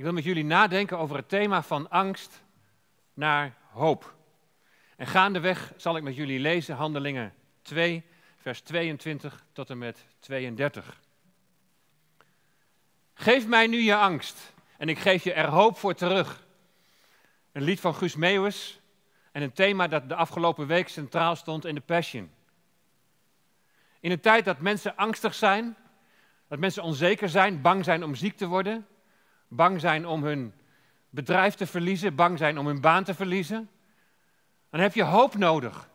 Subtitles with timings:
[0.00, 2.42] Ik wil met jullie nadenken over het thema van angst
[3.14, 4.14] naar hoop.
[4.96, 8.04] En gaandeweg zal ik met jullie lezen Handelingen 2,
[8.36, 11.00] vers 22 tot en met 32.
[13.14, 16.46] Geef mij nu je angst en ik geef je er hoop voor terug.
[17.52, 18.80] Een lied van Guus Meeuwis
[19.32, 22.30] en een thema dat de afgelopen week centraal stond in de Passion.
[24.00, 25.76] In een tijd dat mensen angstig zijn,
[26.48, 28.86] dat mensen onzeker zijn, bang zijn om ziek te worden,
[29.50, 30.54] bang zijn om hun
[31.08, 33.70] bedrijf te verliezen, bang zijn om hun baan te verliezen,
[34.70, 35.88] dan heb je hoop nodig.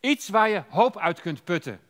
[0.00, 1.80] Iets waar je hoop uit kunt putten.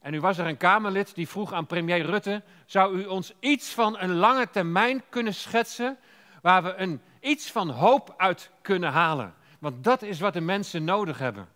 [0.00, 3.74] En nu was er een Kamerlid die vroeg aan premier Rutte: zou u ons iets
[3.74, 5.98] van een lange termijn kunnen schetsen
[6.42, 9.34] waar we een, iets van hoop uit kunnen halen?
[9.58, 11.48] Want dat is wat de mensen nodig hebben.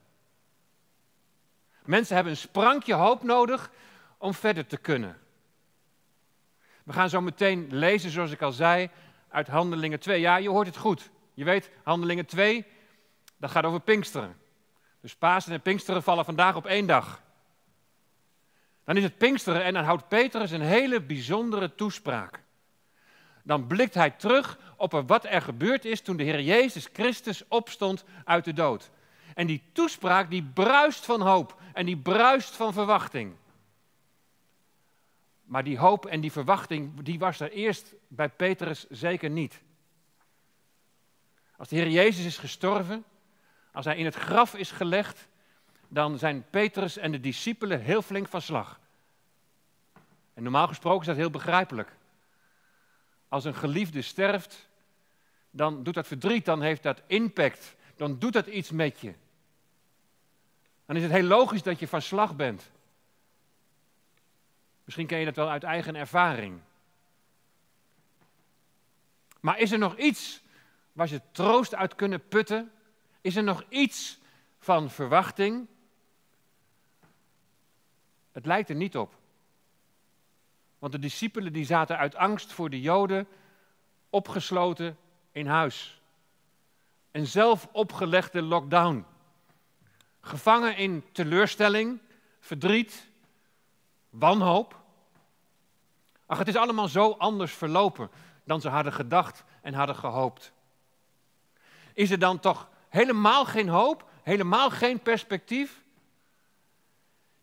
[1.84, 3.70] Mensen hebben een sprankje hoop nodig
[4.18, 5.18] om verder te kunnen.
[6.86, 8.90] We gaan zo meteen lezen, zoals ik al zei,
[9.28, 10.20] uit Handelingen 2.
[10.20, 11.10] Ja, je hoort het goed.
[11.34, 12.64] Je weet, Handelingen 2,
[13.36, 14.36] dat gaat over Pinksteren.
[15.00, 17.22] Dus Pasen en Pinksteren vallen vandaag op één dag.
[18.84, 22.42] Dan is het Pinksteren en dan houdt Petrus een hele bijzondere toespraak.
[23.42, 28.04] Dan blikt hij terug op wat er gebeurd is toen de Heer Jezus Christus opstond
[28.24, 28.90] uit de dood.
[29.34, 33.34] En die toespraak die bruist van hoop en die bruist van verwachting.
[35.46, 39.60] Maar die hoop en die verwachting, die was er eerst bij Petrus zeker niet.
[41.56, 43.04] Als de Heer Jezus is gestorven,
[43.72, 45.28] als hij in het graf is gelegd,
[45.88, 48.80] dan zijn Petrus en de discipelen heel flink van slag.
[50.34, 51.96] Normaal gesproken is dat heel begrijpelijk.
[53.28, 54.68] Als een geliefde sterft,
[55.50, 59.14] dan doet dat verdriet, dan heeft dat impact, dan doet dat iets met je.
[60.86, 62.70] Dan is het heel logisch dat je van slag bent.
[64.86, 66.60] Misschien ken je dat wel uit eigen ervaring.
[69.40, 70.42] Maar is er nog iets
[70.92, 72.72] waar ze troost uit kunnen putten?
[73.20, 74.18] Is er nog iets
[74.58, 75.66] van verwachting?
[78.32, 79.18] Het lijkt er niet op.
[80.78, 83.28] Want de discipelen die zaten uit angst voor de Joden
[84.10, 84.98] opgesloten
[85.32, 86.00] in huis.
[87.10, 89.06] Een zelf opgelegde lockdown.
[90.20, 92.00] Gevangen in teleurstelling,
[92.40, 93.08] verdriet,
[94.10, 94.84] wanhoop.
[96.26, 98.10] Ach, het is allemaal zo anders verlopen
[98.44, 100.52] dan ze hadden gedacht en hadden gehoopt.
[101.92, 105.82] Is er dan toch helemaal geen hoop, helemaal geen perspectief?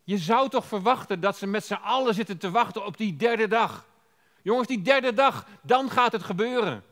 [0.04, 3.48] Je zou toch verwachten dat ze met z'n allen zitten te wachten op die derde
[3.48, 3.86] dag.
[4.42, 6.84] Jongens, die derde dag, dan gaat het gebeuren.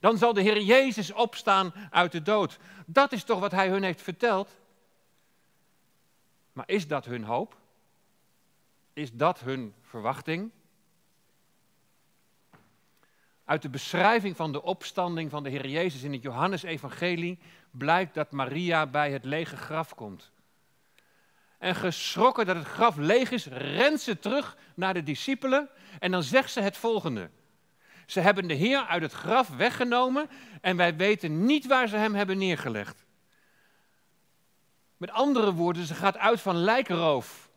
[0.00, 2.58] Dan zal de Heer Jezus opstaan uit de dood.
[2.86, 4.50] Dat is toch wat Hij hun heeft verteld.
[6.52, 7.56] Maar is dat hun hoop?
[8.92, 10.50] Is dat hun verwachting?
[13.46, 17.38] Uit de beschrijving van de opstanding van de Heer Jezus in het Johannesevangelie
[17.70, 20.30] blijkt dat Maria bij het lege graf komt.
[21.58, 25.68] En geschrokken dat het graf leeg is, rent ze terug naar de discipelen
[25.98, 27.30] en dan zegt ze het volgende.
[28.06, 30.28] Ze hebben de Heer uit het graf weggenomen
[30.60, 33.04] en wij weten niet waar ze hem hebben neergelegd.
[34.96, 37.48] Met andere woorden, ze gaat uit van lijkenroof.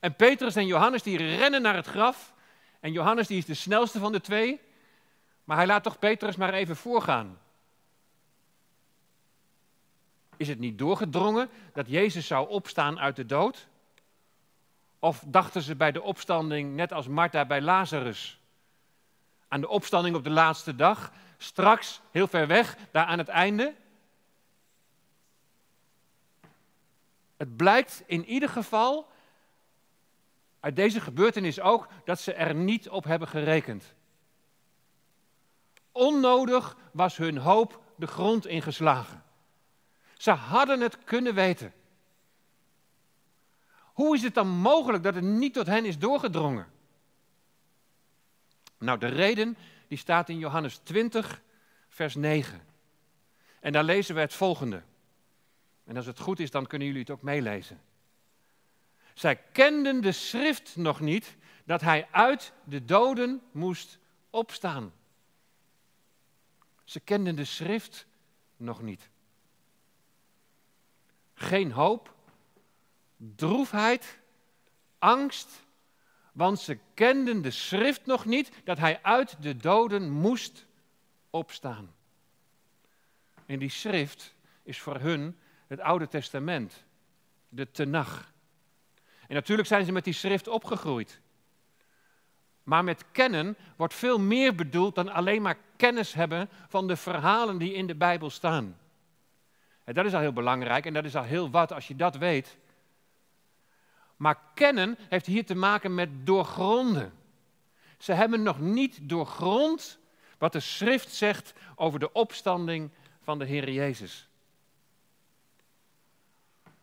[0.00, 2.32] En Petrus en Johannes die rennen naar het graf.
[2.84, 4.60] En Johannes die is de snelste van de twee.
[5.44, 7.38] Maar hij laat toch Petrus maar even voorgaan.
[10.36, 13.68] Is het niet doorgedrongen dat Jezus zou opstaan uit de dood?
[14.98, 18.40] Of dachten ze bij de opstanding, net als Martha bij Lazarus,
[19.48, 23.74] aan de opstanding op de laatste dag, straks heel ver weg, daar aan het einde?
[27.36, 29.12] Het blijkt in ieder geval
[30.64, 33.94] uit deze gebeurtenis ook dat ze er niet op hebben gerekend.
[35.92, 39.22] Onnodig was hun hoop de grond ingeslagen.
[40.16, 41.72] Ze hadden het kunnen weten.
[43.80, 46.66] Hoe is het dan mogelijk dat het niet tot hen is doorgedrongen?
[48.78, 49.56] Nou, de reden
[49.88, 51.42] die staat in Johannes 20,
[51.88, 52.60] vers 9.
[53.60, 54.82] En daar lezen we het volgende.
[55.84, 57.80] En als het goed is, dan kunnen jullie het ook meelezen.
[59.14, 63.98] Zij kenden de schrift nog niet dat hij uit de doden moest
[64.30, 64.92] opstaan.
[66.84, 68.06] Ze kenden de schrift
[68.56, 69.08] nog niet.
[71.34, 72.14] Geen hoop,
[73.16, 74.18] droefheid,
[74.98, 75.62] angst,
[76.32, 80.66] want ze kenden de schrift nog niet dat hij uit de doden moest
[81.30, 81.94] opstaan.
[83.46, 86.84] En die schrift is voor hun het Oude Testament,
[87.48, 88.32] de Tenach.
[89.28, 91.20] En natuurlijk zijn ze met die schrift opgegroeid.
[92.62, 97.58] Maar met kennen wordt veel meer bedoeld dan alleen maar kennis hebben van de verhalen
[97.58, 98.78] die in de Bijbel staan.
[99.84, 102.16] En dat is al heel belangrijk en dat is al heel wat als je dat
[102.16, 102.58] weet.
[104.16, 107.12] Maar kennen heeft hier te maken met doorgronden.
[107.98, 109.98] Ze hebben nog niet doorgrond
[110.38, 112.90] wat de schrift zegt over de opstanding
[113.22, 114.28] van de Heer Jezus.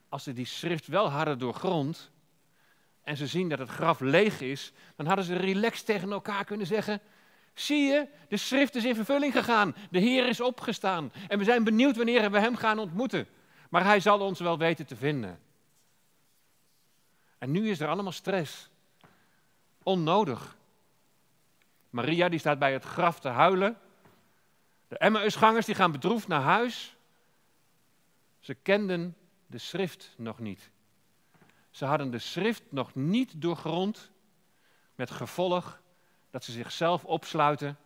[0.10, 2.12] Als ze die schrift wel hadden doorgrond
[3.04, 6.68] en ze zien dat het graf leeg is, dan hadden ze relaxed tegen elkaar kunnen
[6.68, 7.02] zeggen:
[7.54, 9.76] Zie je, de schrift is in vervulling gegaan.
[9.90, 11.12] De Heer is opgestaan.
[11.28, 13.28] En we zijn benieuwd wanneer we Hem gaan ontmoeten.
[13.70, 15.40] Maar Hij zal ons wel weten te vinden.
[17.38, 18.70] En nu is er allemaal stress.
[19.84, 20.58] Onnodig.
[21.90, 23.78] Maria die staat bij het graf te huilen.
[24.88, 26.96] De Emmausgangers die gaan bedroefd naar huis.
[28.40, 29.16] Ze kenden
[29.48, 30.72] de schrift nog niet.
[31.72, 34.12] Ze hadden de schrift nog niet doorgrond
[34.96, 35.82] met gevolg
[36.30, 37.78] dat ze zichzelf opsluiten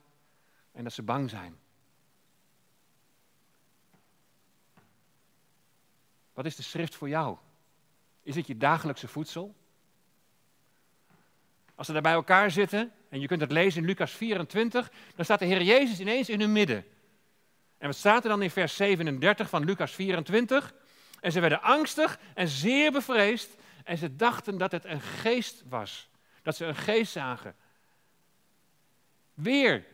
[0.72, 1.58] en dat ze bang zijn.
[6.34, 7.38] Wat is de schrift voor jou?
[8.24, 9.56] Is het je dagelijkse voedsel?
[11.76, 15.26] Als ze daar bij elkaar zitten, en je kunt het lezen in Lucas 24, dan
[15.26, 16.86] staat de Heer Jezus ineens in hun midden.
[17.78, 20.74] En wat staat er dan in vers 37 van Lucas 24?
[21.20, 23.56] En ze werden angstig en zeer bevreesd
[23.86, 26.10] en ze dachten dat het een geest was.
[26.42, 27.56] Dat ze een geest zagen.
[29.34, 29.86] Weer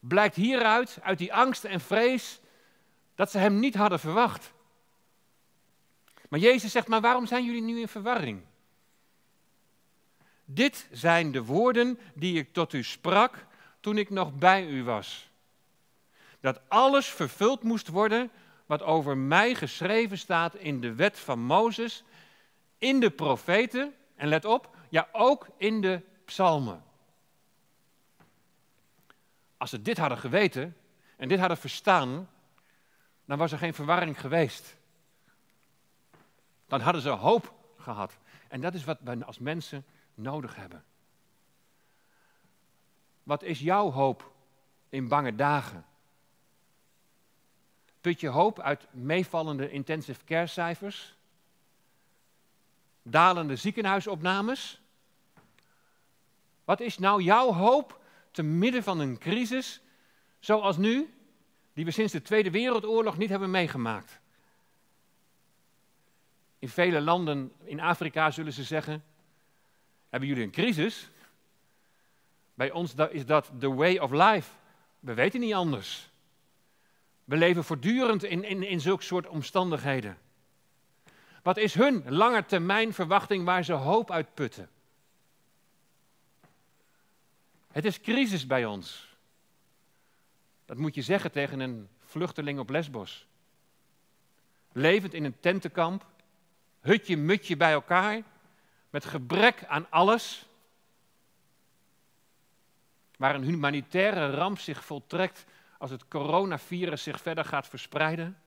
[0.00, 2.40] blijkt hieruit, uit die angst en vrees,
[3.14, 4.52] dat ze hem niet hadden verwacht.
[6.28, 8.42] Maar Jezus zegt, maar waarom zijn jullie nu in verwarring?
[10.44, 13.46] Dit zijn de woorden die ik tot u sprak
[13.80, 15.30] toen ik nog bij u was.
[16.40, 18.30] Dat alles vervuld moest worden
[18.66, 22.04] wat over mij geschreven staat in de wet van Mozes,
[22.78, 26.82] in de profeten, en let op, ja ook in de psalmen.
[29.56, 30.76] Als ze dit hadden geweten
[31.16, 32.28] en dit hadden verstaan,
[33.24, 34.76] dan was er geen verwarring geweest.
[36.66, 38.16] Dan hadden ze hoop gehad.
[38.48, 39.84] En dat is wat we als mensen
[40.14, 40.84] nodig hebben.
[43.22, 44.32] Wat is jouw hoop
[44.88, 45.86] in bange dagen?
[48.00, 51.17] Put je hoop uit meevallende intensive care cijfers?
[53.10, 54.80] Dalende ziekenhuisopnames?
[56.64, 58.00] Wat is nou jouw hoop
[58.30, 59.80] te midden van een crisis
[60.38, 61.14] zoals nu,
[61.72, 64.20] die we sinds de Tweede Wereldoorlog niet hebben meegemaakt?
[66.58, 69.04] In vele landen in Afrika zullen ze zeggen:
[70.08, 71.10] Hebben jullie een crisis?
[72.54, 74.50] Bij ons is dat the way of life.
[75.00, 76.10] We weten niet anders.
[77.24, 80.18] We leven voortdurend in, in, in zulke soort omstandigheden.
[81.42, 84.70] Wat is hun langetermijn verwachting waar ze hoop uit putten?
[87.72, 89.16] Het is crisis bij ons.
[90.64, 93.26] Dat moet je zeggen tegen een vluchteling op Lesbos.
[94.72, 96.06] Levend in een tentenkamp,
[96.80, 98.22] hutje mutje bij elkaar,
[98.90, 100.46] met gebrek aan alles.
[103.16, 105.44] Waar een humanitaire ramp zich voltrekt
[105.78, 108.38] als het coronavirus zich verder gaat verspreiden.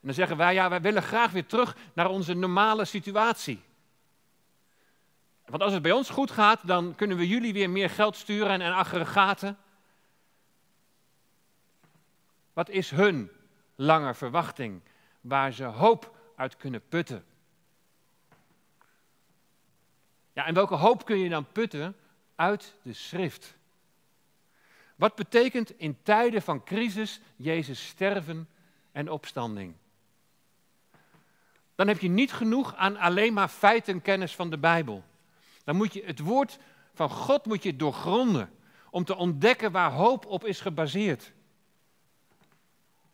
[0.00, 3.62] En dan zeggen wij, ja, wij willen graag weer terug naar onze normale situatie.
[5.46, 8.60] Want als het bij ons goed gaat, dan kunnen we jullie weer meer geld sturen
[8.60, 9.58] en aggregaten.
[12.52, 13.30] Wat is hun
[13.74, 14.80] lange verwachting
[15.20, 17.24] waar ze hoop uit kunnen putten?
[20.32, 21.96] Ja, en welke hoop kun je dan putten
[22.34, 23.56] uit de schrift?
[24.96, 28.48] Wat betekent in tijden van crisis Jezus sterven
[28.92, 29.74] en opstanding?
[31.78, 35.04] Dan heb je niet genoeg aan alleen maar feitenkennis van de Bijbel.
[35.64, 36.58] Dan moet je het woord
[36.94, 38.50] van God moet je doorgronden
[38.90, 41.32] om te ontdekken waar hoop op is gebaseerd.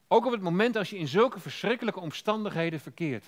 [0.09, 3.25] Ook op het moment als je in zulke verschrikkelijke omstandigheden verkeert,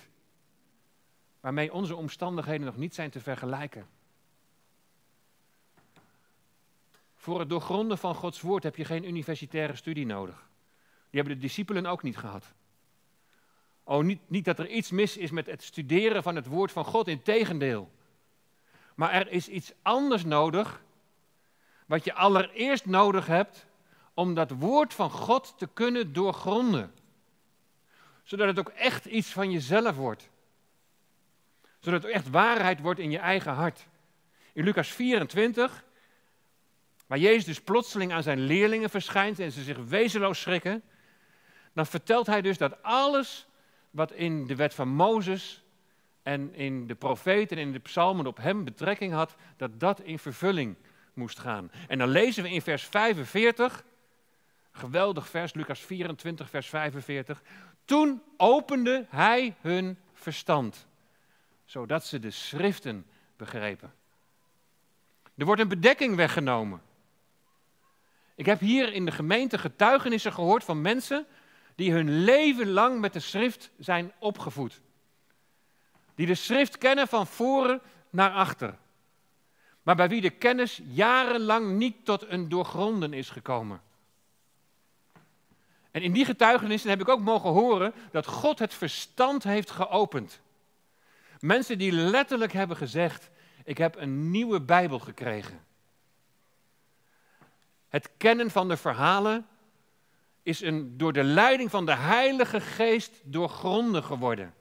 [1.39, 3.87] waarmee onze omstandigheden nog niet zijn te vergelijken.
[7.15, 10.49] Voor het doorgronden van Gods woord heb je geen universitaire studie nodig.
[11.09, 12.53] Die hebben de discipelen ook niet gehad.
[13.87, 16.85] Oh, niet, niet dat er iets mis is met het studeren van het woord van
[16.85, 17.91] God, in tegendeel.
[18.95, 20.83] Maar er is iets anders nodig,
[21.85, 23.65] wat je allereerst nodig hebt
[24.13, 26.93] om dat woord van God te kunnen doorgronden.
[28.23, 30.29] Zodat het ook echt iets van jezelf wordt.
[31.79, 33.87] Zodat het echt waarheid wordt in je eigen hart.
[34.53, 35.85] In Lucas 24
[37.05, 40.83] Waar Jezus dus plotseling aan zijn leerlingen verschijnt en ze zich wezenloos schrikken,
[41.73, 43.47] dan vertelt hij dus dat alles
[43.97, 45.63] wat in de wet van Mozes
[46.23, 50.19] en in de profeten en in de psalmen op hem betrekking had, dat dat in
[50.19, 50.75] vervulling
[51.13, 51.71] moest gaan.
[51.87, 53.83] En dan lezen we in vers 45,
[54.71, 57.41] geweldig vers, Lucas 24, vers 45.
[57.85, 60.87] Toen opende hij hun verstand,
[61.65, 63.93] zodat ze de schriften begrepen.
[65.35, 66.81] Er wordt een bedekking weggenomen.
[68.35, 71.25] Ik heb hier in de gemeente getuigenissen gehoord van mensen
[71.77, 74.81] die hun leven lang met de schrift zijn opgevoed.
[76.15, 78.77] Die de schrift kennen van voren naar achter.
[79.83, 83.81] Maar bij wie de kennis jarenlang niet tot een doorgronden is gekomen.
[85.91, 90.39] En in die getuigenissen heb ik ook mogen horen dat God het verstand heeft geopend.
[91.39, 93.29] Mensen die letterlijk hebben gezegd:
[93.63, 95.65] Ik heb een nieuwe Bijbel gekregen.
[97.89, 99.47] Het kennen van de verhalen
[100.47, 104.53] is een, door de leiding van de Heilige Geest doorgronden geworden.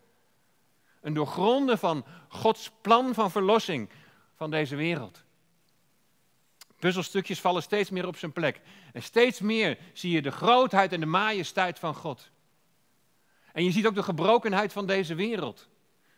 [1.00, 3.90] Een doorgronden van Gods plan van verlossing
[4.34, 5.24] van deze wereld.
[6.78, 8.60] Puzzelstukjes vallen steeds meer op zijn plek.
[8.92, 12.30] En steeds meer zie je de grootheid en de majesteit van God.
[13.52, 15.68] En je ziet ook de gebrokenheid van deze wereld.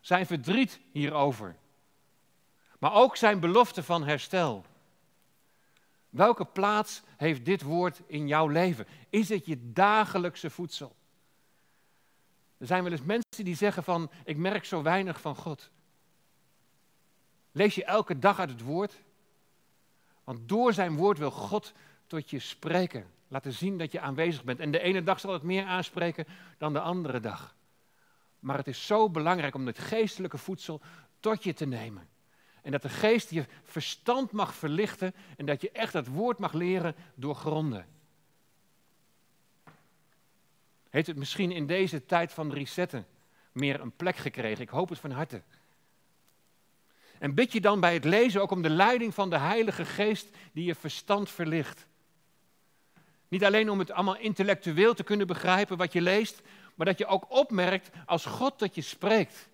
[0.01, 1.57] Zijn verdriet hierover.
[2.79, 4.65] Maar ook zijn belofte van herstel.
[6.11, 8.87] Welke plaats heeft dit woord in jouw leven?
[9.11, 10.97] Is het je dagelijkse voedsel?
[12.59, 15.71] Er zijn wel eens mensen die zeggen van, ik merk zo weinig van God.
[17.53, 19.03] Lees je elke dag uit het woord?
[20.25, 21.73] Want door zijn woord wil God
[22.07, 23.07] tot je spreken.
[23.29, 24.61] Laten zien dat je aanwezig bent.
[24.61, 26.27] En de ene dag zal het meer aanspreken
[26.59, 27.57] dan de andere dag.
[28.41, 30.81] Maar het is zo belangrijk om het geestelijke voedsel
[31.21, 32.09] tot je te nemen.
[32.62, 36.53] En dat de geest je verstand mag verlichten en dat je echt dat woord mag
[36.53, 37.87] leren door gronden.
[40.91, 43.07] Heeft het misschien in deze tijd van resetten
[43.53, 44.62] meer een plek gekregen?
[44.62, 45.43] Ik hoop het van harte.
[47.19, 50.29] En bid je dan bij het lezen ook om de leiding van de Heilige Geest
[50.53, 51.87] die je verstand verlicht.
[53.29, 56.43] Niet alleen om het allemaal intellectueel te kunnen begrijpen wat je leest,
[56.75, 59.48] maar dat je ook opmerkt als God dat je spreekt.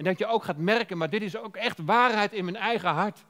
[0.00, 2.88] En dat je ook gaat merken, maar dit is ook echt waarheid in mijn eigen
[2.88, 3.24] hart.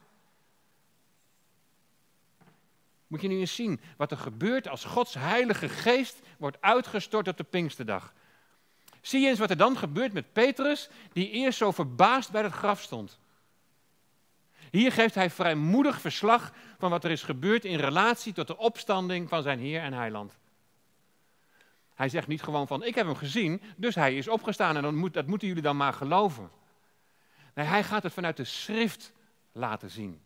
[3.07, 7.37] Moet je nu eens zien wat er gebeurt als Gods Heilige Geest wordt uitgestort op
[7.37, 8.13] de Pinksterdag.
[9.01, 12.81] Zie eens wat er dan gebeurt met Petrus, die eerst zo verbaasd bij het graf
[12.81, 13.19] stond.
[14.69, 19.29] Hier geeft hij vrijmoedig verslag van wat er is gebeurd in relatie tot de opstanding
[19.29, 20.37] van zijn Heer en Heiland.
[21.93, 24.95] Hij zegt niet gewoon van, ik heb hem gezien, dus hij is opgestaan en dan
[24.95, 26.59] moet, dat moeten jullie dan maar geloven.
[27.53, 29.11] Hij gaat het vanuit de schrift
[29.51, 30.21] laten zien.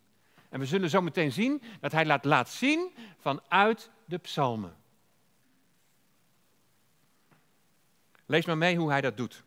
[0.50, 4.76] En we zullen zo meteen zien dat hij laat, laat zien vanuit de psalmen.
[8.26, 9.44] Lees maar mee hoe hij dat doet.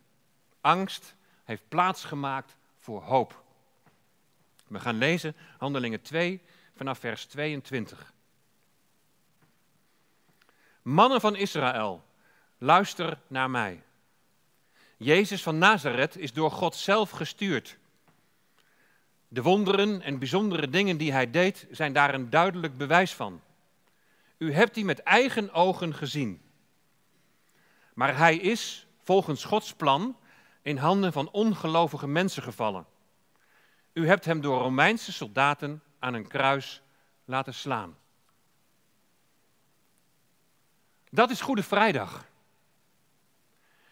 [0.61, 3.45] Angst heeft plaatsgemaakt voor hoop.
[4.67, 6.43] We gaan lezen Handelingen 2
[6.75, 8.13] vanaf vers 22.
[10.83, 12.05] Mannen van Israël,
[12.59, 13.83] luister naar mij.
[14.99, 17.79] Jezus van Nazareth is door God zelf gestuurd.
[19.29, 23.41] De wonderen en bijzondere dingen die hij deed zijn daar een duidelijk bewijs van.
[24.39, 26.43] U hebt die met eigen ogen gezien.
[27.95, 30.17] Maar hij is, volgens Gods plan,
[30.63, 32.87] in handen van ongelovige mensen gevallen.
[33.93, 36.83] U hebt hem door Romeinse soldaten aan een kruis
[37.25, 37.97] laten slaan.
[41.11, 42.27] Dat is Goede Vrijdag.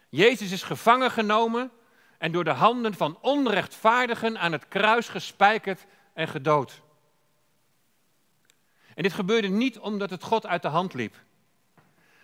[0.09, 1.71] Jezus is gevangen genomen
[2.17, 6.81] en door de handen van onrechtvaardigen aan het kruis gespijkerd en gedood.
[8.95, 11.15] En dit gebeurde niet omdat het God uit de hand liep.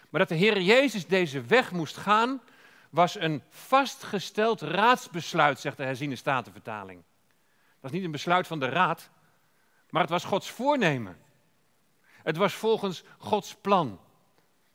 [0.10, 2.42] Maar dat de Heer Jezus deze weg moest gaan,
[2.90, 7.04] was een vastgesteld raadsbesluit, zegt de herziene statenvertaling.
[7.80, 9.10] Dat is niet een besluit van de raad,
[9.90, 11.18] maar het was Gods voornemen.
[12.24, 14.00] Het was volgens Gods plan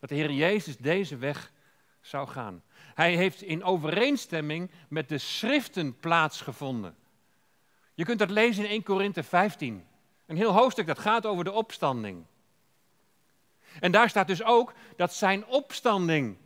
[0.00, 1.52] dat de Heer Jezus deze weg
[2.00, 2.62] zou gaan.
[2.98, 6.96] Hij heeft in overeenstemming met de schriften plaatsgevonden.
[7.94, 9.86] Je kunt dat lezen in 1 Korinthe 15.
[10.26, 12.24] Een heel hoofdstuk dat gaat over de opstanding.
[13.80, 16.36] En daar staat dus ook dat zijn opstanding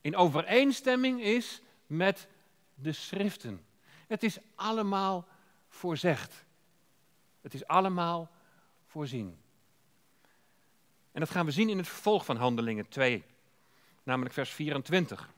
[0.00, 2.28] in overeenstemming is met
[2.74, 3.64] de schriften.
[4.06, 5.26] Het is allemaal
[5.68, 6.44] voorzegd.
[7.40, 8.30] Het is allemaal
[8.86, 9.38] voorzien.
[11.12, 13.24] En dat gaan we zien in het vervolg van Handelingen 2,
[14.02, 15.34] namelijk vers 24.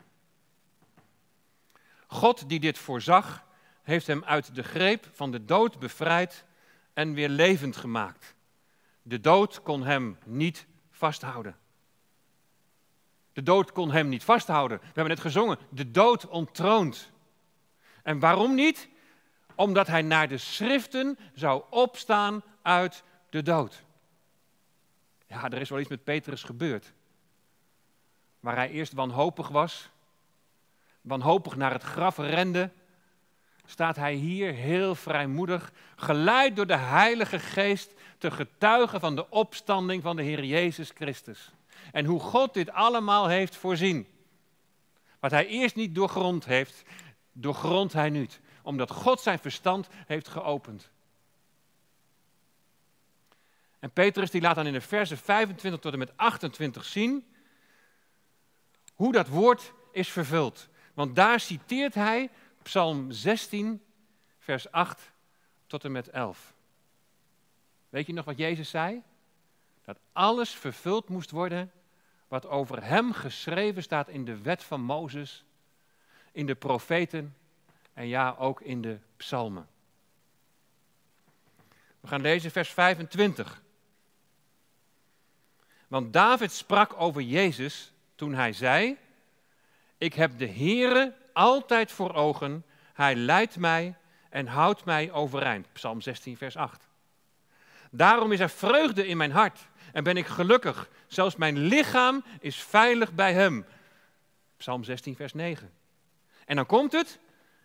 [2.09, 3.45] God die dit voorzag,
[3.83, 6.45] heeft hem uit de greep van de dood bevrijd
[6.93, 8.35] en weer levend gemaakt.
[9.03, 11.57] De dood kon hem niet vasthouden.
[13.33, 14.79] De dood kon hem niet vasthouden.
[14.79, 17.11] We hebben net gezongen, de dood ontroont.
[18.03, 18.88] En waarom niet?
[19.55, 23.85] Omdat hij naar de schriften zou opstaan uit de dood.
[25.27, 26.93] Ja, er is wel iets met Petrus gebeurd.
[28.41, 29.91] Waar hij eerst wanhopig was,
[31.09, 32.71] wanhopig naar het graf rende,
[33.67, 40.03] staat hij hier heel vrijmoedig, geleid door de Heilige Geest, te getuigen van de opstanding
[40.03, 41.53] van de Heer Jezus Christus.
[41.93, 44.07] En hoe God dit allemaal heeft voorzien.
[45.21, 46.83] Wat hij eerst niet doorgrond heeft,
[47.33, 48.29] doorgrondt hij nu.
[48.62, 50.91] Omdat God zijn verstand heeft geopend.
[53.79, 57.27] En Petrus die laat dan in de versen 25 tot en met 28 zien
[58.95, 60.69] hoe dat woord is vervuld.
[60.99, 62.31] Want daar citeert hij
[62.62, 63.83] Psalm 16,
[64.38, 65.12] vers 8
[65.67, 66.55] tot en met 11.
[67.88, 69.02] Weet je nog wat Jezus zei?
[69.85, 71.73] Dat alles vervuld moest worden
[72.28, 75.45] wat over hem geschreven staat in de wet van Mozes,
[76.33, 77.37] in de profeten
[77.93, 79.69] en ja, ook in de psalmen.
[82.00, 83.62] We gaan lezen vers 25.
[85.88, 88.99] Want David sprak over Jezus toen hij zei:
[89.99, 93.97] Ik heb de Heere altijd voor ogen, hij leidt mij
[94.31, 95.73] en houdt mij overeind.
[95.73, 96.88] Psalm 16, vers 8.
[97.90, 100.88] Daarom is er vreugde in mijn hart en ben ik gelukkig.
[101.07, 103.67] Zelfs mijn lichaam is veilig bij hem.
[104.57, 105.73] Psalm 16, vers 9.
[106.47, 107.19] En dan komt het.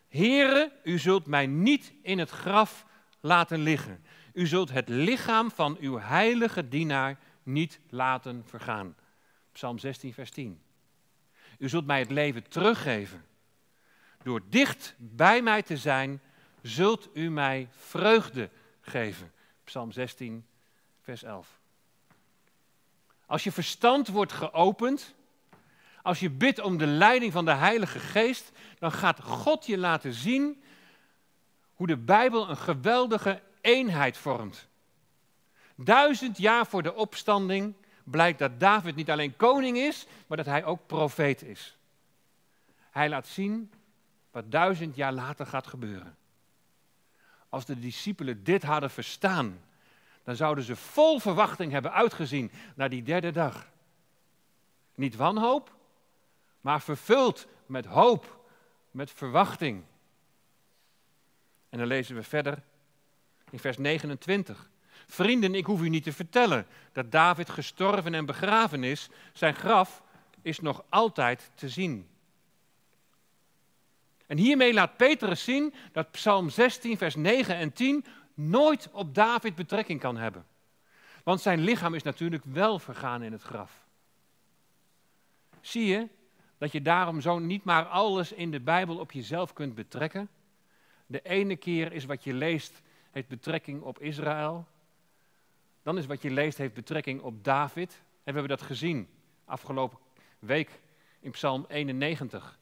[0.10, 2.86] Heere, u zult mij niet in het graf
[3.20, 4.04] laten liggen.
[4.34, 8.96] U zult het lichaam van uw heilige dienaar niet laten vergaan.
[9.52, 10.62] Psalm 16, vers 10.
[11.63, 13.25] U zult mij het leven teruggeven.
[14.24, 16.22] Door dicht bij mij te zijn,
[16.62, 18.50] zult u mij vreugde
[18.82, 19.32] geven.
[19.63, 20.46] Psalm 16,
[21.01, 21.60] vers 11.
[23.25, 25.15] Als je verstand wordt geopend,
[26.01, 30.13] als je bidt om de leiding van de Heilige Geest, dan gaat God je laten
[30.13, 30.63] zien
[31.74, 34.67] hoe de Bijbel een geweldige eenheid vormt.
[35.75, 40.66] Duizend jaar voor de opstanding blijkt dat David niet alleen koning is, maar dat hij
[40.66, 41.77] ook profeet is.
[42.92, 43.72] Hij laat zien
[44.31, 46.16] wat duizend jaar later gaat gebeuren.
[47.50, 49.61] Als de discipelen dit hadden verstaan,
[50.24, 53.68] dan zouden ze vol verwachting hebben uitgezien naar die derde dag.
[54.96, 55.75] Niet wanhoop,
[56.61, 58.46] maar vervuld met hoop,
[58.92, 59.83] met verwachting.
[61.70, 62.63] En dan lezen we verder
[63.50, 64.70] in vers 29.
[65.07, 69.09] Vrienden, ik hoef u niet te vertellen dat David gestorven en begraven is.
[69.33, 70.01] Zijn graf
[70.42, 72.07] is nog altijd te zien.
[74.27, 79.55] En hiermee laat Petrus zien dat Psalm 16, vers 9 en 10 nooit op David
[79.55, 80.46] betrekking kan hebben.
[81.24, 83.85] Want zijn lichaam is natuurlijk wel vergaan in het graf.
[85.61, 86.07] Zie je
[86.57, 90.29] dat je daarom zo niet maar alles in de Bijbel op jezelf kunt betrekken?
[91.05, 94.68] De ene keer is wat je leest, heeft betrekking op Israël.
[95.83, 97.91] Dan is wat je leest, heeft betrekking op David.
[97.93, 99.07] En we hebben dat gezien
[99.46, 99.98] afgelopen
[100.39, 100.79] week
[101.19, 102.59] in Psalm 91.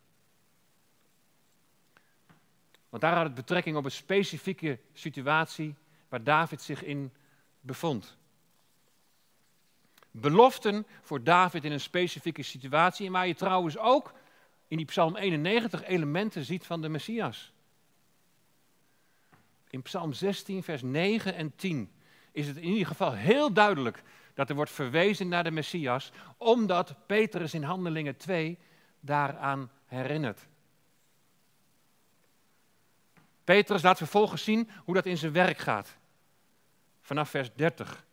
[2.90, 5.76] Want daar had het betrekking op een specifieke situatie
[6.10, 7.12] waar David zich in
[7.60, 8.18] bevond.
[10.12, 14.14] Beloften voor David in een specifieke situatie, en waar je trouwens ook
[14.68, 17.54] in die Psalm 91 elementen ziet van de Messias.
[19.70, 21.92] In Psalm 16, vers 9 en 10
[22.32, 26.96] is het in ieder geval heel duidelijk dat er wordt verwezen naar de Messias, omdat
[27.06, 28.58] Petrus in Handelingen 2
[29.00, 30.48] daaraan herinnert.
[33.44, 35.98] Petrus laat vervolgens zien hoe dat in zijn werk gaat.
[37.02, 38.06] Vanaf vers 30.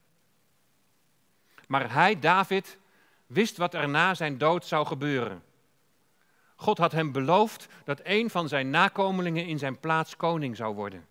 [1.67, 2.79] Maar hij, David,
[3.27, 5.43] wist wat er na zijn dood zou gebeuren.
[6.57, 11.07] God had hem beloofd dat een van zijn nakomelingen in zijn plaats koning zou worden.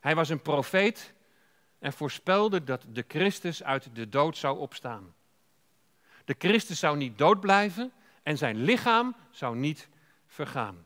[0.00, 1.12] Hij was een profeet
[1.82, 5.14] en voorspelde dat de Christus uit de dood zou opstaan.
[6.24, 7.92] De Christus zou niet dood blijven
[8.22, 9.88] en zijn lichaam zou niet
[10.26, 10.84] vergaan.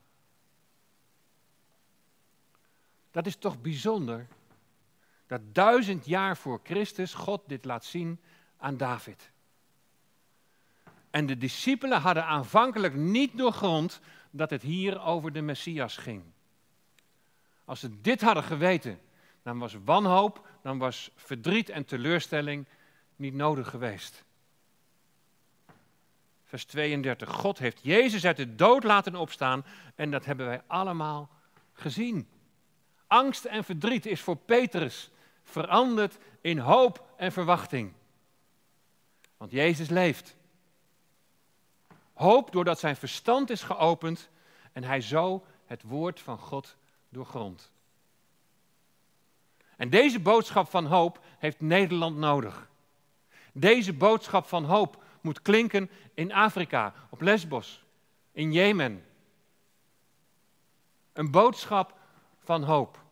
[3.11, 4.27] Dat is toch bijzonder
[5.27, 8.21] dat duizend jaar voor Christus God dit laat zien
[8.57, 9.31] aan David.
[11.11, 16.23] En de discipelen hadden aanvankelijk niet doorgrond dat het hier over de Messias ging.
[17.65, 19.01] Als ze dit hadden geweten,
[19.47, 22.67] dan was wanhoop, dan was verdriet en teleurstelling
[23.17, 24.25] niet nodig geweest.
[26.45, 27.31] Vers 32.
[27.31, 31.31] God heeft Jezus uit de dood laten opstaan en dat hebben wij allemaal
[31.73, 32.29] gezien.
[33.07, 35.11] Angst en verdriet is voor Petrus
[35.43, 37.93] veranderd in hoop en verwachting.
[39.37, 40.37] Want Jezus leeft.
[42.13, 44.29] Hoop doordat zijn verstand is geopend
[44.73, 46.77] en hij zo het woord van God
[47.09, 47.75] doorgrond.
[49.77, 52.69] En deze boodschap van hoop heeft Nederland nodig.
[53.53, 57.85] Deze boodschap van hoop moet klinken in Afrika, op Lesbos,
[58.33, 59.05] in Jemen.
[61.13, 61.95] Een boodschap
[62.39, 63.05] van hoop.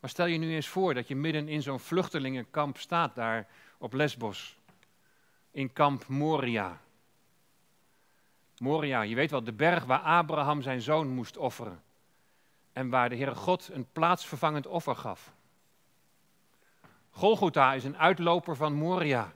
[0.00, 3.48] Maar stel je nu eens voor dat je midden in zo'n vluchtelingenkamp staat daar
[3.78, 4.56] op Lesbos,
[5.50, 6.80] in kamp Moria.
[8.58, 11.82] Moria, je weet wel, de berg waar Abraham zijn zoon moest offeren.
[12.72, 15.32] En waar de Heere God een plaatsvervangend offer gaf.
[17.10, 19.32] Golgotha is een uitloper van Moria.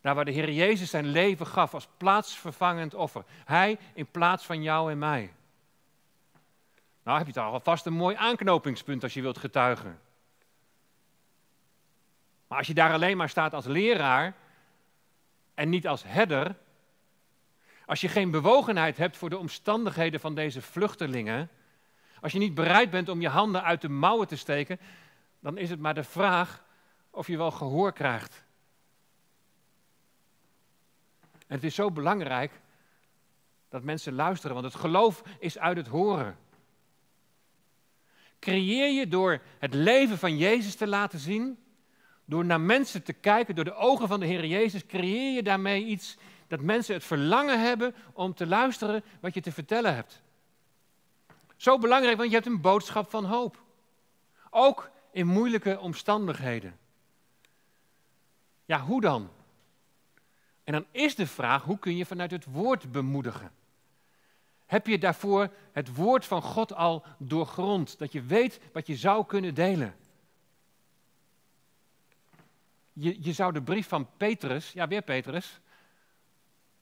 [0.00, 3.24] Daar waar de Heer Jezus zijn leven gaf als plaatsvervangend offer.
[3.44, 5.32] Hij in plaats van jou en mij.
[7.02, 10.00] Nou heb je toch alvast een mooi aanknopingspunt als je wilt getuigen.
[12.46, 14.34] Maar als je daar alleen maar staat als leraar
[15.54, 16.54] en niet als herder,
[17.86, 21.50] als je geen bewogenheid hebt voor de omstandigheden van deze vluchtelingen,
[22.20, 24.80] als je niet bereid bent om je handen uit de mouwen te steken,
[25.40, 26.64] dan is het maar de vraag
[27.10, 28.44] of je wel gehoor krijgt.
[31.46, 32.60] En het is zo belangrijk
[33.68, 36.38] dat mensen luisteren, want het geloof is uit het horen.
[38.38, 41.58] Creëer je door het leven van Jezus te laten zien,
[42.24, 45.84] door naar mensen te kijken, door de ogen van de Heer Jezus, creëer je daarmee
[45.84, 50.22] iets dat mensen het verlangen hebben om te luisteren wat je te vertellen hebt.
[51.56, 53.62] Zo belangrijk, want je hebt een boodschap van hoop.
[54.50, 56.78] Ook in moeilijke omstandigheden.
[58.64, 59.30] Ja, hoe dan?
[60.64, 63.52] En dan is de vraag, hoe kun je vanuit het woord bemoedigen?
[64.66, 69.26] Heb je daarvoor het woord van God al doorgrond, dat je weet wat je zou
[69.26, 69.96] kunnen delen?
[72.92, 75.60] Je, je zou de brief van Petrus, ja weer Petrus,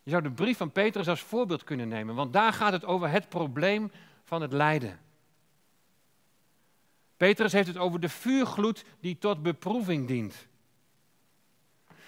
[0.02, 3.10] je zou de brief van Petrus als voorbeeld kunnen nemen, want daar gaat het over
[3.10, 3.90] het probleem
[4.34, 5.00] van het lijden.
[7.16, 10.46] Petrus heeft het over de vuurgloed die tot beproeving dient.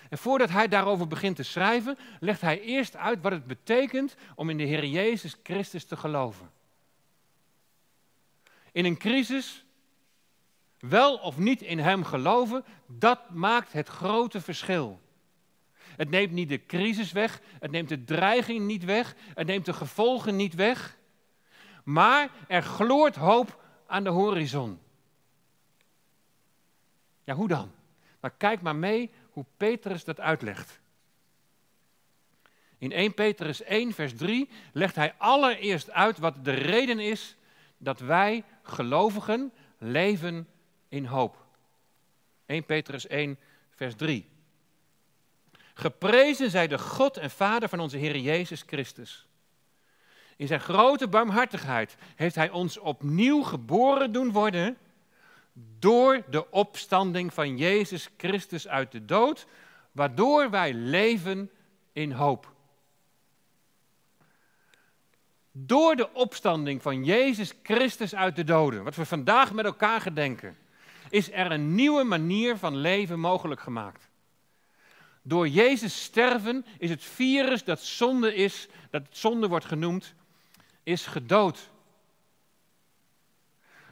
[0.09, 4.51] En voordat hij daarover begint te schrijven, legt hij eerst uit wat het betekent om
[4.51, 6.51] in de Heer Jezus Christus te geloven.
[8.73, 9.65] In een crisis,
[10.79, 15.01] wel of niet in Hem geloven, dat maakt het grote verschil.
[15.97, 19.73] Het neemt niet de crisis weg, het neemt de dreiging niet weg, het neemt de
[19.73, 20.97] gevolgen niet weg,
[21.87, 24.81] maar er gloort hoop aan de horizon.
[27.25, 27.73] Ja, hoe dan?
[28.21, 30.81] Maar kijk maar mee hoe Petrus dat uitlegt.
[32.79, 37.37] In 1 Petrus 1, vers 3 legt hij allereerst uit wat de reden is
[37.79, 40.49] dat wij gelovigen leven
[40.89, 41.47] in hoop.
[42.47, 43.39] 1 Petrus 1,
[43.71, 44.29] vers 3.
[45.75, 49.26] Geprezen zij de God en Vader van onze Heer Jezus Christus.
[50.37, 54.77] In zijn grote barmhartigheid heeft hij ons opnieuw geboren doen worden
[55.79, 59.47] door de opstanding van Jezus Christus uit de dood,
[59.93, 61.51] waardoor wij leven
[61.93, 62.55] in hoop.
[65.53, 70.57] Door de opstanding van Jezus Christus uit de doden, wat we vandaag met elkaar gedenken,
[71.11, 74.09] is er een nieuwe manier van leven mogelijk gemaakt.
[75.23, 80.15] Door Jezus sterven is het virus dat zonde is, dat zonde wordt genoemd,
[80.87, 81.71] is gedood.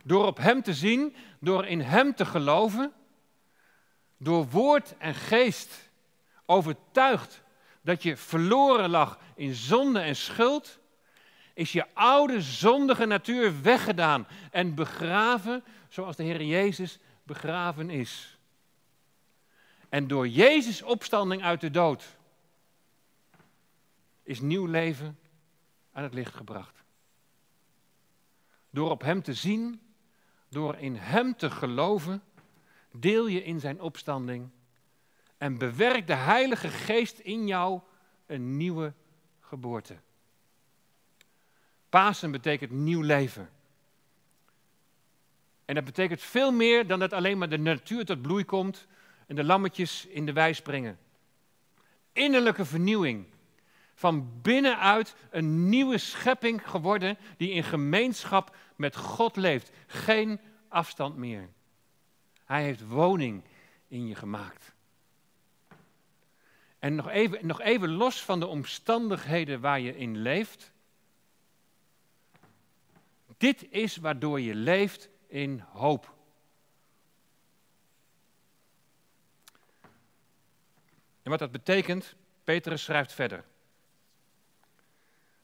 [0.03, 2.93] Door op Hem te zien, door in Hem te geloven,
[4.17, 5.91] door woord en geest
[6.47, 7.43] overtuigd
[7.81, 10.79] dat je verloren lag in zonde en schuld,
[11.55, 18.39] is je oude zondige natuur weggedaan en begraven zoals de Heer Jezus begraven is.
[19.89, 22.17] En door Jezus' opstanding uit de dood
[24.23, 25.19] is nieuw leven
[25.93, 26.84] aan het licht gebracht.
[28.75, 29.81] Door op Hem te zien,
[30.49, 32.23] door in Hem te geloven,
[32.93, 34.51] deel je in Zijn opstanding
[35.39, 37.81] en bewerkt de Heilige Geest in jou
[38.27, 38.93] een nieuwe
[39.41, 39.97] geboorte.
[41.89, 43.51] Pasen betekent nieuw leven.
[45.65, 48.87] En dat betekent veel meer dan dat alleen maar de natuur tot bloei komt
[49.27, 50.99] en de lammetjes in de wei springen.
[52.13, 53.27] Innerlijke vernieuwing.
[53.95, 59.71] Van binnenuit een nieuwe schepping geworden die in gemeenschap met God leeft.
[59.87, 61.49] Geen afstand meer.
[62.45, 63.45] Hij heeft woning
[63.89, 64.73] in je gemaakt.
[66.79, 70.73] En nog even, nog even los van de omstandigheden waar je in leeft.
[73.37, 76.15] Dit is waardoor je leeft in hoop.
[81.23, 83.45] En wat dat betekent, Petrus schrijft verder.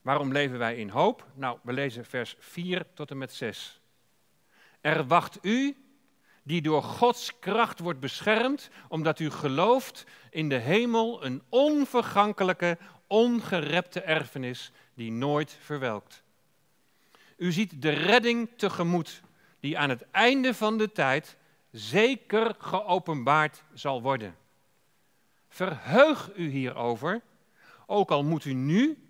[0.03, 1.27] Waarom leven wij in hoop?
[1.35, 3.81] Nou, we lezen vers 4 tot en met 6.
[4.81, 5.77] Er wacht u,
[6.43, 14.01] die door Gods kracht wordt beschermd, omdat u gelooft in de hemel een onvergankelijke, ongerepte
[14.01, 16.23] erfenis die nooit verwelkt.
[17.37, 19.23] U ziet de redding tegemoet,
[19.61, 21.37] die aan het einde van de tijd
[21.71, 24.37] zeker geopenbaard zal worden.
[25.49, 27.21] Verheug u hierover,
[27.87, 29.10] ook al moet u nu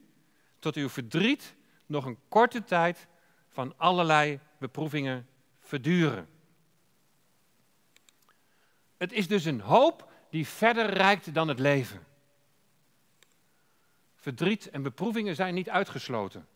[0.60, 1.54] tot uw verdriet
[1.86, 3.08] nog een korte tijd
[3.48, 5.28] van allerlei beproevingen
[5.60, 6.28] verduren.
[8.96, 12.06] Het is dus een hoop die verder reikt dan het leven.
[14.14, 16.48] Verdriet en beproevingen zijn niet uitgesloten,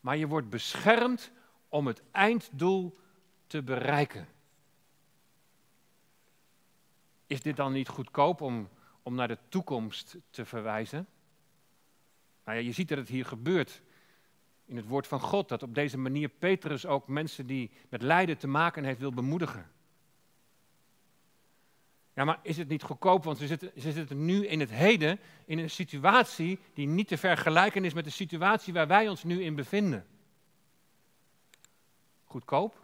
[0.00, 1.30] maar je wordt beschermd
[1.68, 2.98] om het einddoel
[3.46, 4.28] te bereiken.
[7.26, 8.68] Is dit dan niet goedkoop om,
[9.02, 11.06] om naar de toekomst te verwijzen?
[12.44, 13.82] Nou ja, je ziet dat het hier gebeurt
[14.64, 18.38] in het woord van God, dat op deze manier Petrus ook mensen die met lijden
[18.38, 19.70] te maken heeft wil bemoedigen.
[22.14, 25.20] Ja, maar is het niet goedkoop, want ze zitten, ze zitten nu in het heden
[25.44, 29.42] in een situatie die niet te vergelijken is met de situatie waar wij ons nu
[29.42, 30.06] in bevinden.
[32.24, 32.80] Goedkoop?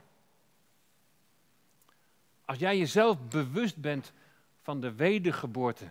[2.44, 4.12] Als jij jezelf bewust bent
[4.62, 5.90] van de wedergeboorte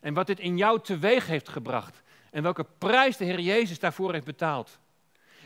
[0.00, 4.12] en wat dit in jou teweeg heeft gebracht en welke prijs de Heer Jezus daarvoor
[4.12, 4.78] heeft betaald.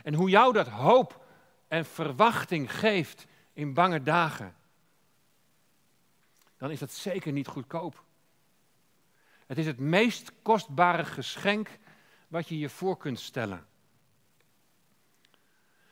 [0.03, 1.25] En hoe jou dat hoop
[1.69, 4.55] en verwachting geeft in bange dagen.
[6.59, 8.03] Dan is dat zeker niet goedkoop.
[9.47, 11.79] Het is het meest kostbare geschenk
[12.29, 13.67] wat je je voor kunt stellen.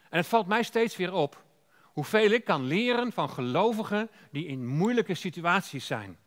[0.09, 1.45] En het valt mij steeds weer op
[1.83, 6.19] hoeveel ik kan leren van gelovigen die in moeilijke situaties zijn.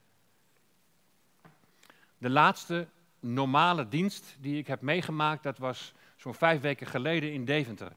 [2.18, 2.88] De laatste
[3.34, 7.92] normale dienst die ik heb meegemaakt, dat was zo'n vijf weken geleden in Deventer.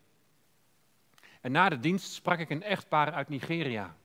[1.40, 3.96] En na de dienst sprak ik een echtpaar uit Nigeria.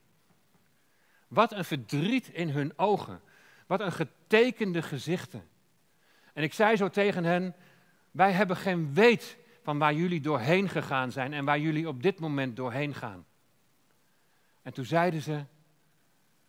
[1.28, 3.20] Wat een verdriet in hun ogen.
[3.66, 5.48] Wat een getekende gezichten.
[6.32, 7.54] En ik zei zo tegen hen:
[8.10, 12.18] Wij hebben geen weet van waar jullie doorheen gegaan zijn en waar jullie op dit
[12.18, 13.24] moment doorheen gaan.
[14.62, 15.44] En toen zeiden ze,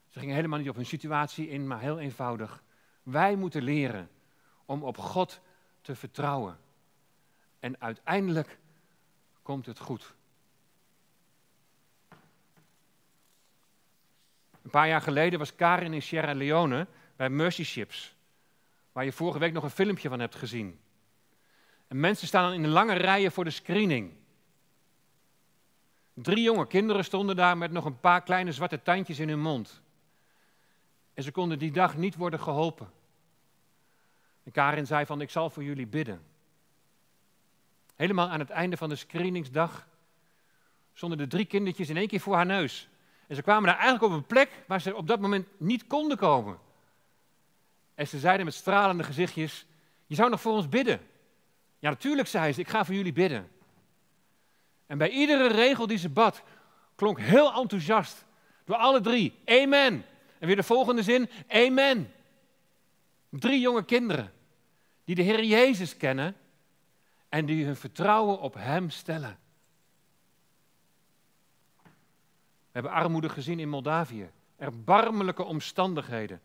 [0.10, 2.64] ze gingen helemaal niet op hun situatie in, maar heel eenvoudig.
[3.04, 4.10] Wij moeten leren
[4.66, 5.40] om op God
[5.82, 6.58] te vertrouwen.
[7.60, 8.60] En uiteindelijk
[9.42, 10.14] komt het goed.
[14.62, 18.16] Een paar jaar geleden was Karin in Sierra Leone bij Mercy Ships,
[18.92, 20.80] waar je vorige week nog een filmpje van hebt gezien.
[21.88, 24.14] En mensen staan in lange rijen voor de screening.
[26.14, 29.82] Drie jonge kinderen stonden daar met nog een paar kleine zwarte tandjes in hun mond.
[31.14, 32.90] En ze konden die dag niet worden geholpen.
[34.46, 36.22] En Karin zei van, ik zal voor jullie bidden.
[37.96, 39.88] Helemaal aan het einde van de screeningsdag
[40.94, 42.90] stonden de drie kindertjes in één keer voor haar neus.
[43.28, 46.18] En ze kwamen daar eigenlijk op een plek waar ze op dat moment niet konden
[46.18, 46.58] komen.
[47.96, 49.66] En ze zeiden met stralende gezichtjes,
[50.06, 51.00] je zou nog voor ons bidden.
[51.80, 53.52] Ja, natuurlijk, zei ze, ik ga voor jullie bidden.
[54.86, 56.44] En bij iedere regel die ze bad,
[56.96, 58.26] klonk heel enthousiast
[58.66, 60.06] door alle drie, amen.
[60.40, 62.14] En weer de volgende zin, amen.
[63.30, 64.34] Drie jonge kinderen
[65.06, 66.36] die de Heer Jezus kennen
[67.30, 69.38] en die hun vertrouwen op Hem stellen.
[72.76, 74.30] We hebben armoede gezien in Moldavië.
[74.58, 76.42] Erbarmelijke omstandigheden.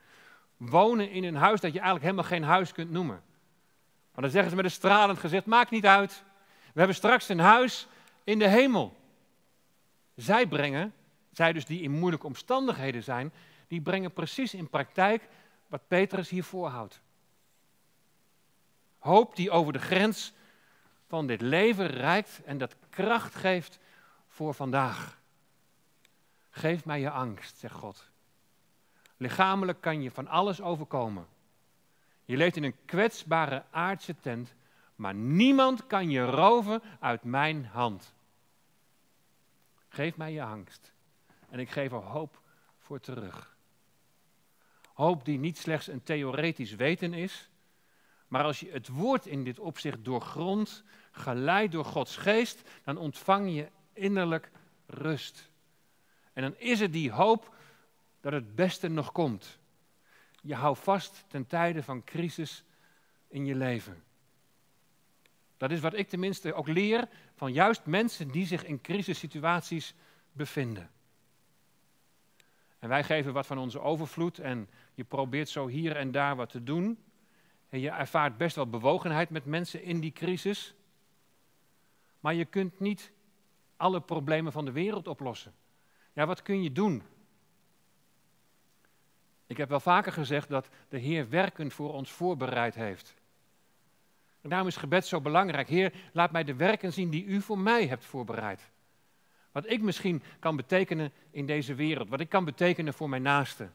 [0.57, 3.23] Wonen in een huis dat je eigenlijk helemaal geen huis kunt noemen.
[4.13, 6.23] Maar dan zeggen ze met een stralend gezicht, maakt niet uit.
[6.73, 7.87] We hebben straks een huis
[8.25, 8.97] in de hemel.
[10.15, 10.95] Zij brengen,
[11.33, 13.33] zij dus die in moeilijke omstandigheden zijn,
[13.69, 15.29] die brengen precies in praktijk
[15.67, 17.01] wat Petrus hier voorhoudt.
[19.01, 20.33] Hoop die over de grens
[21.07, 23.79] van dit leven reikt en dat kracht geeft
[24.29, 25.19] voor vandaag.
[26.51, 28.11] Geef mij je angst, zegt God.
[29.17, 31.27] Lichamelijk kan je van alles overkomen.
[32.25, 34.55] Je leeft in een kwetsbare aardse tent,
[34.95, 38.15] maar niemand kan je roven uit mijn hand.
[39.89, 40.93] Geef mij je angst
[41.49, 42.41] en ik geef er hoop
[42.79, 43.57] voor terug.
[44.93, 47.49] Hoop die niet slechts een theoretisch weten is,
[48.31, 53.55] maar als je het woord in dit opzicht doorgrondt, geleid door Gods geest, dan ontvang
[53.55, 54.51] je innerlijk
[54.87, 55.51] rust.
[56.33, 57.55] En dan is het die hoop
[58.21, 59.59] dat het beste nog komt.
[60.43, 62.65] Je houdt vast ten tijde van crisis
[63.29, 64.03] in je leven.
[65.57, 69.95] Dat is wat ik tenminste ook leer van juist mensen die zich in crisissituaties
[70.33, 70.91] bevinden.
[72.79, 76.51] En wij geven wat van onze overvloed en je probeert zo hier en daar wat
[76.51, 76.99] te doen.
[77.71, 80.75] En je ervaart best wel bewogenheid met mensen in die crisis.
[82.21, 83.13] Maar je kunt niet
[83.77, 85.55] alle problemen van de wereld oplossen.
[86.13, 87.03] Ja, wat kun je doen?
[89.47, 93.15] Ik heb wel vaker gezegd dat de Heer werken voor ons voorbereid heeft.
[94.41, 95.69] En daarom is gebed zo belangrijk.
[95.69, 98.71] Heer, laat mij de werken zien die u voor mij hebt voorbereid.
[99.53, 103.73] Wat ik misschien kan betekenen in deze wereld, wat ik kan betekenen voor mijn naasten.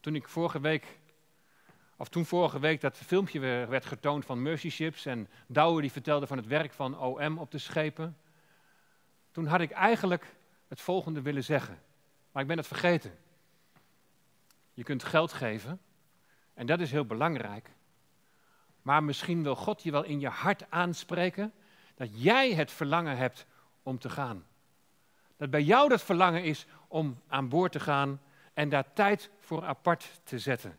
[0.00, 0.98] Toen ik vorige week,
[1.96, 6.26] of toen vorige week dat filmpje werd getoond van Mercy Ships en Douwe die vertelde
[6.26, 8.16] van het werk van OM op de schepen,
[9.30, 10.36] toen had ik eigenlijk
[10.68, 11.82] het volgende willen zeggen,
[12.32, 13.18] maar ik ben het vergeten.
[14.72, 15.80] Je kunt geld geven
[16.54, 17.70] en dat is heel belangrijk.
[18.82, 21.52] Maar misschien wil God je wel in je hart aanspreken
[21.94, 23.46] dat jij het verlangen hebt
[23.82, 24.46] om te gaan.
[25.36, 28.20] Dat bij jou dat verlangen is om aan boord te gaan
[28.54, 30.78] en daar tijd voor apart te zetten.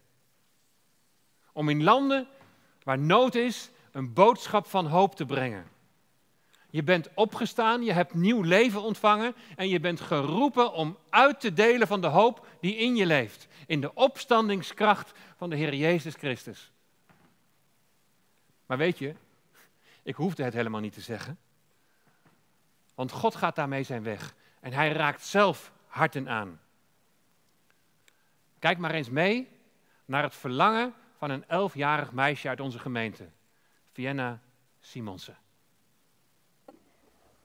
[1.57, 2.27] Om in landen
[2.83, 5.67] waar nood is een boodschap van hoop te brengen.
[6.69, 11.53] Je bent opgestaan, je hebt nieuw leven ontvangen en je bent geroepen om uit te
[11.53, 13.47] delen van de hoop die in je leeft.
[13.65, 16.71] In de opstandingskracht van de Heer Jezus Christus.
[18.65, 19.15] Maar weet je,
[20.03, 21.39] ik hoefde het helemaal niet te zeggen.
[22.95, 24.35] Want God gaat daarmee zijn weg.
[24.59, 26.59] En hij raakt zelf harten aan.
[28.59, 29.47] Kijk maar eens mee
[30.05, 33.23] naar het verlangen van een elfjarig meisje uit onze gemeente.
[33.91, 34.39] Vienna
[34.79, 35.37] Simonsen.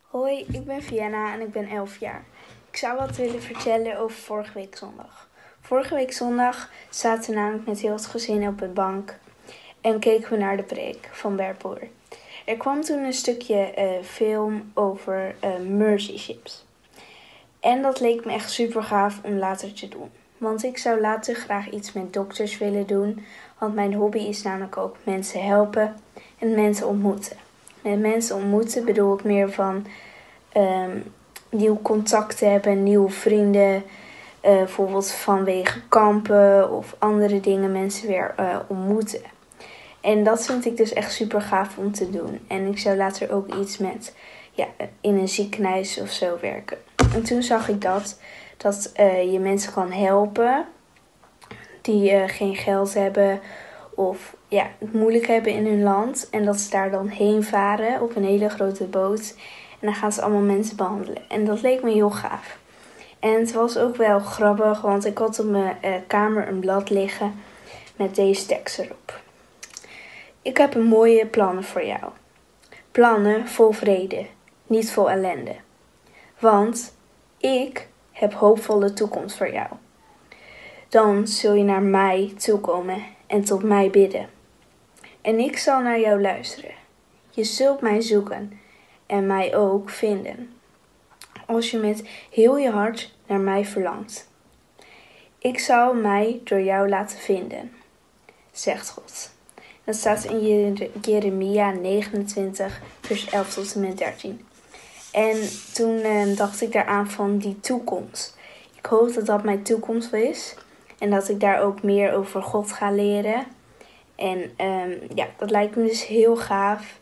[0.00, 2.24] Hoi, ik ben Vienna en ik ben 11 jaar.
[2.70, 5.28] Ik zou wat willen vertellen over vorige week zondag.
[5.61, 9.18] Vorige week zondag zaten we namelijk met heel het gezin op de bank
[9.80, 11.88] en keken we naar de preek van Berpoor.
[12.46, 16.64] Er kwam toen een stukje uh, film over uh, mercy ships.
[17.61, 20.11] En dat leek me echt super gaaf om later te doen.
[20.38, 23.24] Want ik zou later graag iets met dokters willen doen.
[23.62, 25.94] Want mijn hobby is namelijk ook mensen helpen
[26.38, 27.37] en mensen ontmoeten.
[27.81, 29.87] Met mensen ontmoeten bedoel ik meer van
[30.57, 31.12] um,
[31.48, 33.75] nieuw contact hebben, nieuwe vrienden.
[33.75, 33.83] Uh,
[34.40, 39.20] bijvoorbeeld vanwege kampen of andere dingen mensen weer uh, ontmoeten.
[40.01, 42.40] En dat vind ik dus echt super gaaf om te doen.
[42.48, 44.14] En ik zou later ook iets met
[44.53, 44.66] ja,
[45.01, 46.79] in een ziekenhuis of zo werken.
[47.14, 48.20] En toen zag ik dat,
[48.57, 50.66] dat uh, je mensen kan helpen
[51.83, 53.40] die uh, geen geld hebben
[53.95, 56.29] of ja, het moeilijk hebben in hun land.
[56.31, 59.35] En dat ze daar dan heen varen op een hele grote boot.
[59.81, 61.23] En dan gaan ze allemaal mensen behandelen.
[61.29, 62.59] En dat leek me heel gaaf.
[63.18, 66.90] En het was ook wel grappig, want ik had op mijn uh, kamer een blad
[66.90, 67.35] liggen
[67.97, 69.21] met deze tekst erop.
[70.42, 72.03] Ik heb een mooie plannen voor jou.
[72.90, 74.27] Plannen vol vrede,
[74.66, 75.55] niet vol ellende.
[76.38, 76.95] Want
[77.38, 79.68] ik heb hoopvolle toekomst voor jou.
[80.92, 84.28] Dan zul je naar mij toekomen en tot mij bidden.
[85.20, 86.74] En ik zal naar jou luisteren.
[87.31, 88.61] Je zult mij zoeken
[89.07, 90.50] en mij ook vinden.
[91.46, 94.28] Als je met heel je hart naar mij verlangt.
[95.38, 97.72] Ik zal mij door jou laten vinden,
[98.50, 99.31] zegt God.
[99.85, 104.46] Dat staat in Jeremia 29, vers 11 tot en met 13.
[105.12, 105.37] En
[105.74, 108.37] toen eh, dacht ik daaraan van die toekomst.
[108.76, 110.55] Ik hoop dat dat mijn toekomst is.
[111.02, 113.46] En dat ik daar ook meer over God ga leren.
[114.14, 117.00] En um, ja, dat lijkt me dus heel gaaf.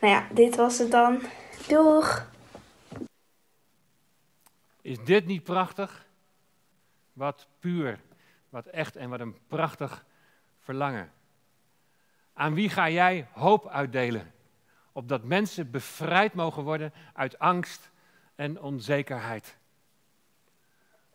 [0.00, 1.20] Nou ja, dit was het dan.
[1.68, 2.30] Doeg!
[4.82, 6.06] Is dit niet prachtig?
[7.12, 8.00] Wat puur,
[8.48, 10.04] wat echt en wat een prachtig
[10.58, 11.12] verlangen.
[12.32, 14.32] Aan wie ga jij hoop uitdelen?
[14.92, 17.90] Opdat mensen bevrijd mogen worden uit angst
[18.34, 19.56] en onzekerheid.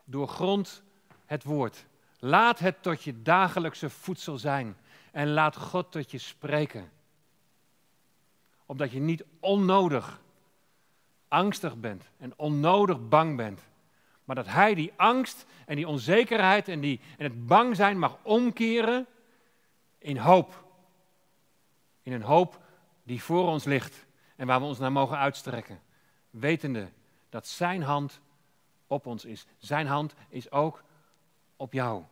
[0.03, 0.83] Doorgrond
[1.25, 1.85] het woord.
[2.25, 4.77] Laat het tot je dagelijkse voedsel zijn.
[5.11, 6.91] En laat God tot je spreken.
[8.65, 10.21] Opdat je niet onnodig
[11.27, 13.61] angstig bent en onnodig bang bent.
[14.23, 18.17] Maar dat Hij die angst en die onzekerheid en, die, en het bang zijn mag
[18.21, 19.05] omkeren
[19.97, 20.63] in hoop.
[22.03, 22.61] In een hoop
[23.03, 24.05] die voor ons ligt
[24.35, 25.81] en waar we ons naar mogen uitstrekken.
[26.29, 26.91] Wetende
[27.29, 28.21] dat Zijn hand
[28.87, 29.45] op ons is.
[29.57, 30.83] Zijn hand is ook
[31.55, 32.03] op jou.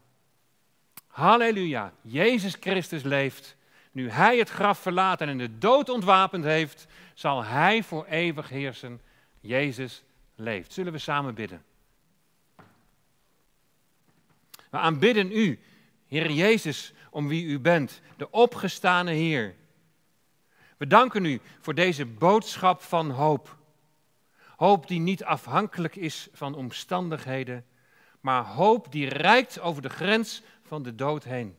[1.11, 3.55] Halleluja, Jezus Christus leeft.
[3.91, 9.01] Nu Hij het graf verlaten en de dood ontwapend heeft, zal Hij voor eeuwig heersen.
[9.39, 10.03] Jezus
[10.35, 10.73] leeft.
[10.73, 11.63] Zullen we samen bidden?
[14.69, 15.59] We aanbidden U,
[16.07, 19.55] Heer Jezus, om wie U bent, de opgestane Heer
[20.81, 23.57] we danken u voor deze boodschap van hoop.
[24.55, 27.65] Hoop die niet afhankelijk is van omstandigheden,
[28.19, 30.41] maar hoop die reikt over de grens
[30.71, 31.55] van de dood heen.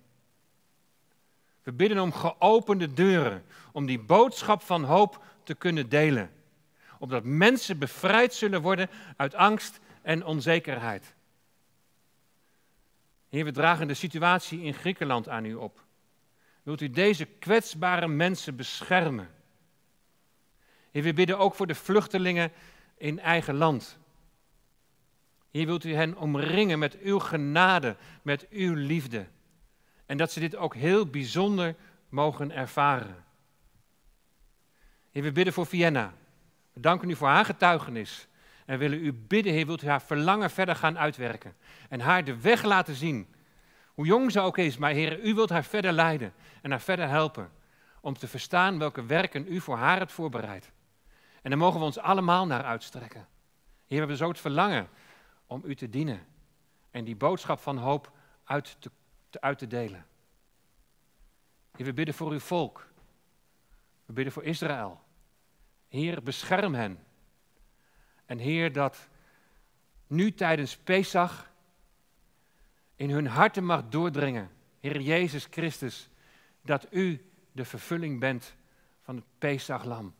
[1.63, 6.31] We bidden om geopende deuren, om die boodschap van hoop te kunnen delen.
[6.99, 11.15] Opdat mensen bevrijd zullen worden uit angst en onzekerheid.
[13.29, 15.85] Heer, we dragen de situatie in Griekenland aan u op.
[16.63, 19.31] Wilt u deze kwetsbare mensen beschermen?
[20.91, 22.53] Heer, we bidden ook voor de vluchtelingen
[22.97, 23.99] in eigen land.
[25.53, 29.27] Hier wilt u hen omringen met uw genade, met uw liefde.
[30.07, 31.75] En dat ze dit ook heel bijzonder
[32.09, 33.25] mogen ervaren.
[35.11, 36.13] Heer, we bidden voor Vienna.
[36.73, 38.29] We danken u voor haar getuigenis.
[38.67, 41.55] En willen u bidden, Heer, wilt u haar verlangen verder gaan uitwerken.
[41.89, 43.35] En haar de weg laten zien.
[43.95, 46.33] Hoe jong ze ook is, maar Heer, u wilt haar verder leiden
[46.63, 47.51] en haar verder helpen.
[48.01, 50.73] Om te verstaan welke werken u voor haar hebt voorbereid.
[51.43, 53.21] En daar mogen we ons allemaal naar uitstrekken.
[53.21, 53.27] Heer,
[53.87, 54.89] we hebben zo het verlangen
[55.53, 56.27] om u te dienen.
[56.91, 58.13] En die boodschap van hoop
[58.45, 58.91] uit te,
[59.31, 60.07] uit te delen.
[61.77, 62.89] Heer, we bidden voor uw volk.
[64.05, 65.01] We bidden voor Israël.
[65.89, 67.05] Heer, bescherm hen.
[68.27, 69.09] En Heer, dat
[70.07, 71.51] nu tijdens Pesach
[72.97, 74.51] in hun harten mag doordringen,
[74.81, 76.09] Heer Jezus Christus,
[76.63, 78.55] dat U de vervulling bent
[79.03, 80.15] van het Pesachlam.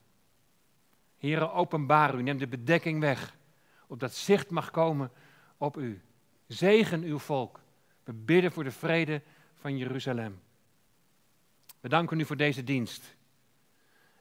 [1.19, 3.37] Heer, openbaar U, neem de bedekking weg,
[3.93, 5.11] opdat zicht mag komen
[5.57, 6.03] op U.
[6.47, 7.61] Zegen uw volk.
[8.05, 9.23] We bidden voor de vrede
[9.55, 10.41] van Jeruzalem.
[11.81, 13.17] We danken u voor deze dienst.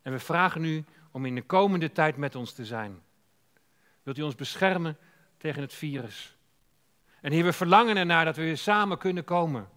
[0.02, 3.02] En we vragen u om in de komende tijd met ons te zijn.
[4.04, 4.98] Wilt u ons beschermen
[5.38, 6.38] tegen het virus?
[7.22, 9.70] En Heer, we verlangen ernaar dat we weer samen kunnen komen.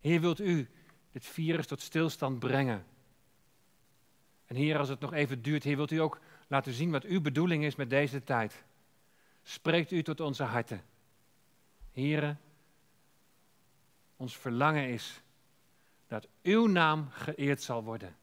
[0.00, 0.68] Heer, wilt u
[1.12, 2.84] dit virus tot stilstand brengen?
[4.46, 7.20] En Heer, als het nog even duurt, Heer, wilt u ook laten zien wat uw
[7.20, 8.64] bedoeling is met deze tijd?
[9.42, 10.84] Spreekt u tot onze harten.
[11.92, 12.40] Heren,
[14.16, 15.22] ons verlangen is
[16.06, 18.16] dat uw naam geëerd zal worden.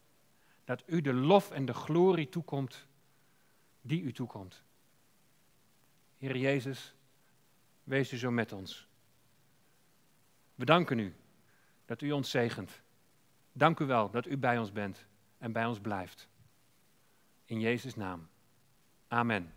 [0.64, 2.86] Dat u de lof en de glorie toekomt
[3.80, 4.62] die u toekomt.
[6.16, 6.94] Heer Jezus,
[7.84, 8.88] wees u zo met ons.
[10.54, 11.14] We danken u
[11.84, 12.80] dat u ons zegent.
[13.52, 15.06] Dank u wel dat u bij ons bent
[15.38, 16.28] en bij ons blijft.
[17.44, 18.28] In Jezus' naam.
[19.08, 19.54] Amen.